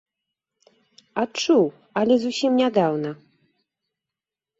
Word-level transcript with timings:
Адчуў, 1.23 1.63
але 2.01 2.13
зусім 2.23 2.51
нядаўна. 2.61 3.11